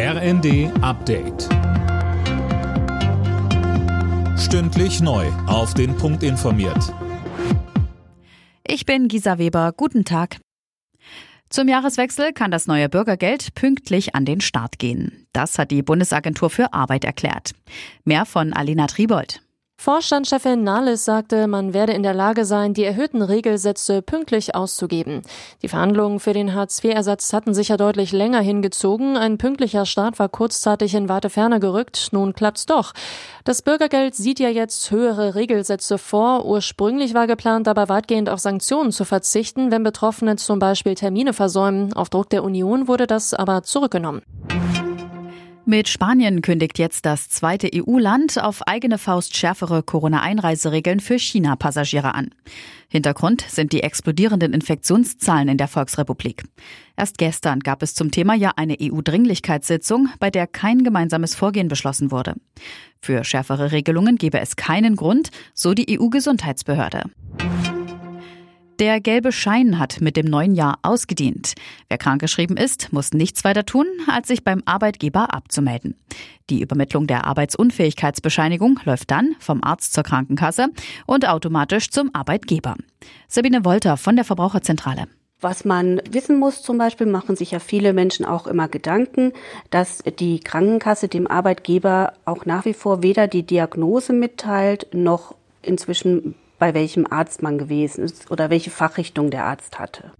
[0.00, 1.48] RND Update.
[4.38, 5.26] Stündlich neu.
[5.48, 6.94] Auf den Punkt informiert.
[8.64, 9.72] Ich bin Gisa Weber.
[9.76, 10.36] Guten Tag.
[11.50, 15.26] Zum Jahreswechsel kann das neue Bürgergeld pünktlich an den Start gehen.
[15.32, 17.56] Das hat die Bundesagentur für Arbeit erklärt.
[18.04, 19.42] Mehr von Alina Tribold.
[19.80, 25.22] Vorstandschefin Nahles sagte, man werde in der Lage sein, die erhöhten Regelsätze pünktlich auszugeben.
[25.62, 29.16] Die Verhandlungen für den Hartz-IV-Ersatz hatten sich ja deutlich länger hingezogen.
[29.16, 32.08] Ein pünktlicher Start war kurzzeitig in weite Ferne gerückt.
[32.10, 32.92] Nun klappt's doch.
[33.44, 36.44] Das Bürgergeld sieht ja jetzt höhere Regelsätze vor.
[36.44, 41.92] Ursprünglich war geplant, dabei weitgehend auf Sanktionen zu verzichten, wenn Betroffene zum Beispiel Termine versäumen.
[41.92, 44.22] Auf Druck der Union wurde das aber zurückgenommen.
[45.70, 52.30] Mit Spanien kündigt jetzt das zweite EU-Land auf eigene Faust schärfere Corona-Einreiseregeln für China-Passagiere an.
[52.88, 56.44] Hintergrund sind die explodierenden Infektionszahlen in der Volksrepublik.
[56.96, 62.10] Erst gestern gab es zum Thema ja eine EU-Dringlichkeitssitzung, bei der kein gemeinsames Vorgehen beschlossen
[62.10, 62.36] wurde.
[63.02, 67.02] Für schärfere Regelungen gebe es keinen Grund, so die EU-Gesundheitsbehörde.
[68.78, 71.54] Der gelbe Schein hat mit dem neuen Jahr ausgedient.
[71.88, 75.96] Wer krankgeschrieben ist, muss nichts weiter tun, als sich beim Arbeitgeber abzumelden.
[76.48, 80.68] Die Übermittlung der Arbeitsunfähigkeitsbescheinigung läuft dann vom Arzt zur Krankenkasse
[81.06, 82.76] und automatisch zum Arbeitgeber.
[83.26, 85.06] Sabine Wolter von der Verbraucherzentrale.
[85.40, 89.32] Was man wissen muss, zum Beispiel machen sich ja viele Menschen auch immer Gedanken,
[89.70, 96.36] dass die Krankenkasse dem Arbeitgeber auch nach wie vor weder die Diagnose mitteilt, noch inzwischen
[96.58, 100.12] bei welchem Arzt man gewesen ist oder welche Fachrichtung der Arzt hatte.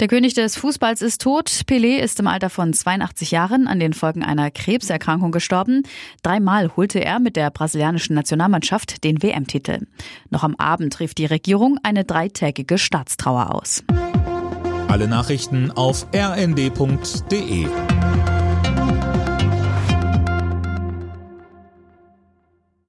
[0.00, 1.48] Der König des Fußballs ist tot.
[1.48, 5.82] Pelé ist im Alter von 82 Jahren an den Folgen einer Krebserkrankung gestorben.
[6.22, 9.86] Dreimal holte er mit der brasilianischen Nationalmannschaft den WM-Titel.
[10.30, 13.84] Noch am Abend rief die Regierung eine dreitägige Staatstrauer aus.
[14.88, 17.66] Alle Nachrichten auf rnd.de